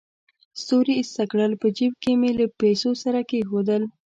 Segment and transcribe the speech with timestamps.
[0.61, 3.83] ستوري ایسته کړل، په جېب کې مې له پیسو سره کېښودل.